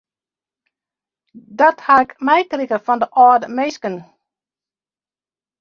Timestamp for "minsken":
3.57-3.95